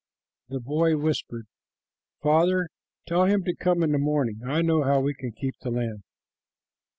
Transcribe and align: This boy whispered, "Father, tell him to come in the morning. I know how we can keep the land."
This 0.49 0.63
boy 0.63 0.97
whispered, 0.97 1.45
"Father, 2.23 2.69
tell 3.07 3.25
him 3.25 3.43
to 3.43 3.55
come 3.55 3.83
in 3.83 3.91
the 3.91 3.99
morning. 3.99 4.41
I 4.43 4.63
know 4.63 4.81
how 4.81 4.99
we 4.99 5.13
can 5.13 5.31
keep 5.31 5.53
the 5.61 5.69
land." 5.69 6.01